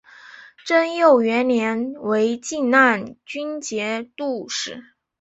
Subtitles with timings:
[0.65, 4.83] 贞佑元年为静难军节度使。